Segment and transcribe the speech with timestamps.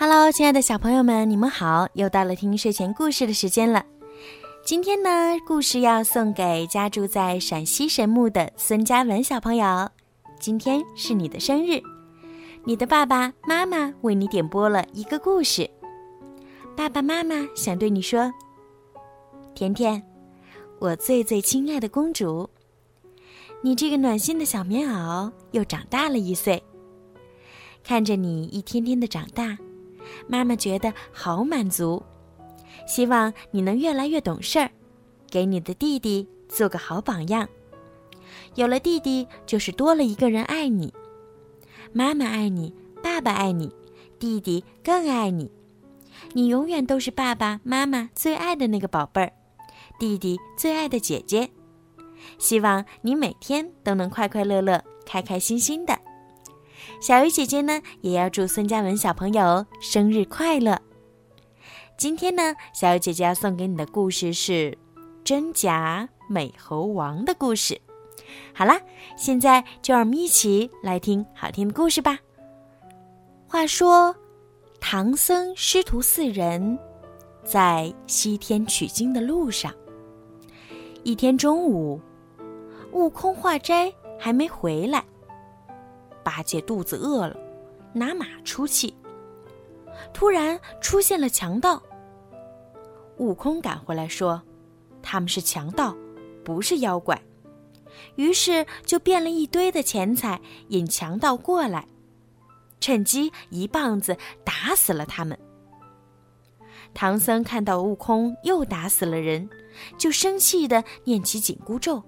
[0.00, 1.88] Hello，亲爱的小朋友们，你们好！
[1.94, 3.84] 又到了听睡前故事的时间了。
[4.64, 9.90] 今天呢，故事要送给家住在陕西神木的孙佳文小朋友。
[10.38, 11.82] 今天是你的生日，
[12.62, 15.68] 你的爸爸妈妈为你点播了一个故事。
[16.76, 18.32] 爸爸妈妈想对你说
[19.52, 20.00] ：“甜甜，
[20.78, 22.48] 我最最亲爱的公主，
[23.62, 26.62] 你这个暖心的小棉袄又长大了一岁。
[27.82, 29.58] 看着你一天天的长大。”
[30.26, 32.02] 妈妈觉得好满足，
[32.86, 34.70] 希望你能越来越懂事儿，
[35.30, 37.48] 给你的弟弟做个好榜样。
[38.54, 40.92] 有了弟弟，就是多了一个人爱你。
[41.92, 43.72] 妈妈爱你，爸爸爱你，
[44.18, 45.50] 弟弟更爱你。
[46.32, 49.32] 你永远都是爸爸妈妈最爱的那个宝贝儿，
[49.98, 51.48] 弟弟最爱的姐姐。
[52.38, 55.97] 希望你每天都能快快乐乐、开开心心的。
[57.00, 60.76] 小鱼姐姐呢，也要祝孙佳文小朋友生日快乐。
[61.96, 64.52] 今天呢，小鱼姐姐要送给你的故事是
[65.22, 67.80] 《真假美猴王》的故事。
[68.52, 68.80] 好啦，
[69.16, 72.18] 现在就让我们一起来听好听的故事吧。
[73.46, 74.14] 话说，
[74.80, 76.76] 唐僧师徒四人
[77.44, 79.72] 在西天取经的路上，
[81.04, 82.00] 一天中午，
[82.90, 85.04] 悟空化斋还没回来。
[86.28, 87.34] 八戒肚子饿了，
[87.94, 88.94] 拿马出气。
[90.12, 91.82] 突然出现了强盗。
[93.16, 94.42] 悟空赶回来说
[95.02, 95.96] ：“他们是强盗，
[96.44, 97.18] 不是妖怪。”
[98.16, 101.88] 于是就变了一堆的钱财引强盗过来，
[102.78, 105.38] 趁机一棒子打死了他们。
[106.92, 109.48] 唐僧看到悟空又打死了人，
[109.96, 112.02] 就生气的念起紧箍咒。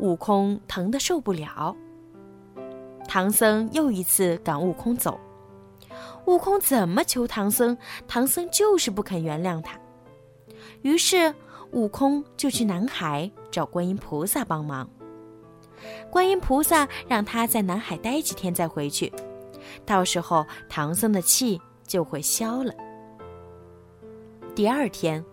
[0.00, 1.76] 悟空疼得受不了。
[3.08, 5.18] 唐僧又一次赶悟空走，
[6.26, 7.76] 悟空怎么求唐僧，
[8.06, 9.78] 唐僧就是不肯原谅他。
[10.82, 11.34] 于是
[11.72, 14.88] 悟空就去南海找观音菩萨帮忙。
[16.10, 19.12] 观音菩萨让他在南海待几天再回去，
[19.84, 22.72] 到时候唐僧的气就会消了。
[24.54, 25.24] 第二天，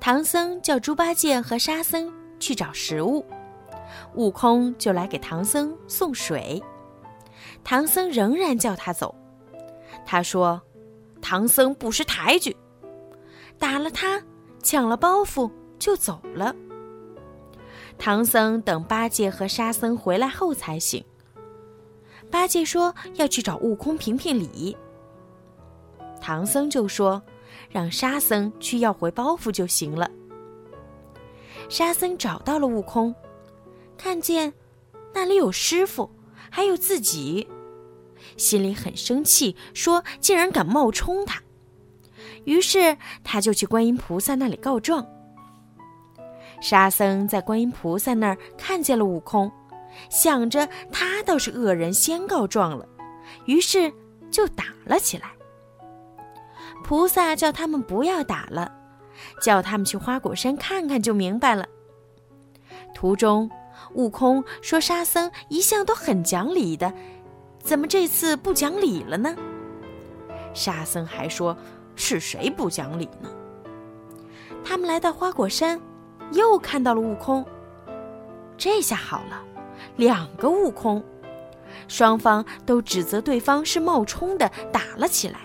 [0.00, 3.24] 唐僧叫猪八戒和沙僧去找食物，
[4.14, 6.62] 悟空就来给唐僧送水。
[7.64, 9.14] 唐僧仍然叫他走，
[10.04, 10.60] 他说
[11.22, 12.54] ：“唐僧不识抬举，
[13.58, 14.22] 打了他，
[14.62, 16.54] 抢了包袱就走了。”
[17.96, 21.02] 唐僧等八戒和沙僧回来后才醒。
[22.30, 24.76] 八戒说要去找悟空评评理，
[26.20, 27.22] 唐僧就说
[27.70, 30.10] 让沙僧去要回包袱就行了。
[31.68, 33.14] 沙僧找到了悟空，
[33.96, 34.52] 看见
[35.14, 36.10] 那里有师傅，
[36.50, 37.48] 还有自己。
[38.36, 41.42] 心里很生气，说：“竟然敢冒充他！”
[42.44, 45.06] 于是他就去观音菩萨那里告状。
[46.60, 49.50] 沙僧在观音菩萨那儿看见了悟空，
[50.10, 52.86] 想着他倒是恶人先告状了，
[53.46, 53.92] 于是
[54.30, 55.30] 就打了起来。
[56.82, 58.70] 菩萨叫他们不要打了，
[59.40, 61.66] 叫他们去花果山看看就明白了。
[62.94, 63.50] 途中，
[63.94, 66.92] 悟空说：“沙僧一向都很讲理的。”
[67.64, 69.34] 怎么这次不讲理了呢？
[70.52, 71.56] 沙僧还说
[71.96, 73.30] ：“是谁不讲理呢？”
[74.62, 75.80] 他们来到花果山，
[76.32, 77.44] 又看到了悟空。
[78.58, 79.42] 这下好了，
[79.96, 81.02] 两个悟空，
[81.88, 85.40] 双方都指责对方是冒充的，打了起来。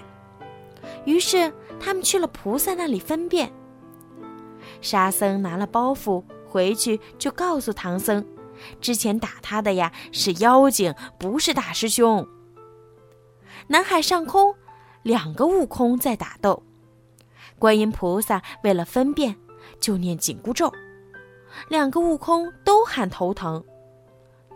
[1.05, 3.49] 于是他们去了菩萨那里分辨。
[4.81, 8.23] 沙僧拿了包袱回去，就告诉唐僧。
[8.81, 12.27] 之前打他的呀是妖精，不是大师兄。
[13.67, 14.55] 南海上空，
[15.03, 16.63] 两个悟空在打斗，
[17.57, 19.35] 观音菩萨为了分辨，
[19.79, 20.71] 就念紧箍咒，
[21.67, 23.63] 两个悟空都喊头疼。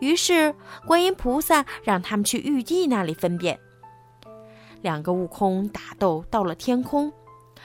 [0.00, 0.54] 于是
[0.86, 3.58] 观音菩萨让他们去玉帝那里分辨。
[4.82, 7.12] 两个悟空打斗到了天空，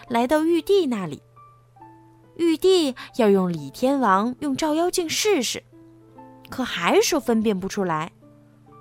[0.08, 1.22] 来到玉帝那里，
[2.36, 5.64] 玉帝要用李天王用照妖镜试试。
[6.50, 8.12] 可还说分辨不出来，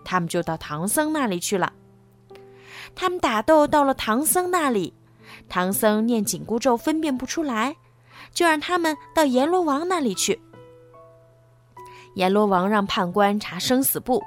[0.05, 1.73] 他们就到唐僧那里去了。
[2.94, 4.94] 他们打斗到了唐僧那里，
[5.49, 7.76] 唐僧念紧箍咒分辨不出来，
[8.32, 10.41] 就让他们到阎罗王那里去。
[12.15, 14.23] 阎罗王让判官查生死簿，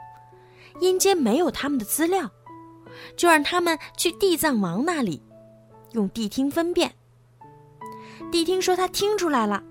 [0.80, 2.30] 阴间没有他们的资料，
[3.18, 5.22] 就让他们去地藏王那里，
[5.94, 6.94] 用谛听分辨。
[8.32, 9.62] 谛听说他听出来了，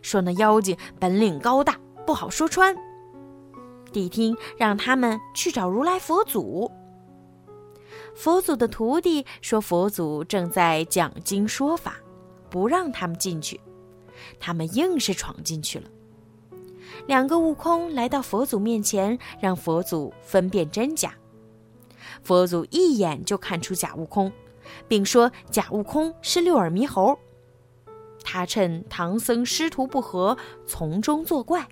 [0.00, 1.76] 说那妖精本领高大，
[2.06, 2.74] 不好说穿。
[3.92, 6.70] 谛听让他们去找如来佛祖。
[8.14, 11.96] 佛祖的徒弟说，佛祖正在讲经说法，
[12.50, 13.60] 不让他们进去。
[14.40, 15.88] 他们硬是闯进去了。
[17.06, 21.14] 两个悟空来到佛祖面前，让佛祖分辨真假。
[22.22, 24.32] 佛祖一眼就看出假悟空，
[24.88, 27.16] 并说假悟空是六耳猕猴。
[28.24, 30.36] 他趁唐僧师徒不和，
[30.66, 31.66] 从中作怪。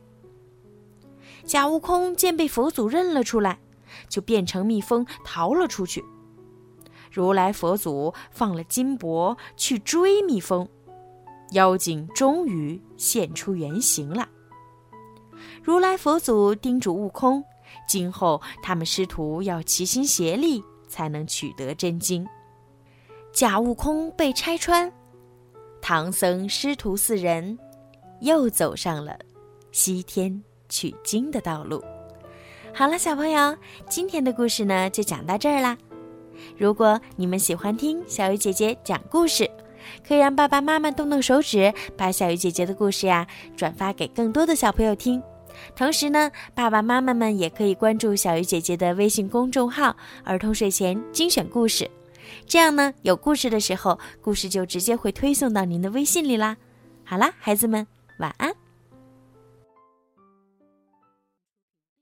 [1.47, 3.59] 假悟空见被佛祖认了出来，
[4.09, 6.05] 就变成蜜蜂逃了出去。
[7.11, 10.69] 如来佛祖放了金箔去追蜜蜂，
[11.53, 14.29] 妖精终于现出原形了。
[15.63, 17.43] 如来佛祖叮嘱悟空，
[17.89, 22.27] 今后他们师徒要齐心协力，才能取得真经。
[23.33, 24.93] 假悟空被拆穿。
[25.81, 27.57] 唐僧师徒四人
[28.21, 29.17] 又走上了
[29.71, 31.83] 西天取经的道路。
[32.75, 33.57] 好了，小朋友，
[33.89, 35.77] 今天的故事呢就讲到这儿啦。
[36.59, 39.51] 如果你们喜欢听小鱼姐姐讲故事，
[40.07, 43.27] 可以让爸爸妈妈动动手指，把小鱼姐姐的故事呀
[43.57, 45.23] 转发给更多的小朋友听。
[45.75, 51.91] 同时呢，爸爸妈妈们也可以关注小鱼姐姐的微信公众号“儿童睡前精选故事”。
[52.45, 56.59] 这样呢，有故事的时候，故事就直接会推送到您的微信里啦。
[57.05, 57.87] 好啦，孩子们，
[58.19, 58.66] 晚安。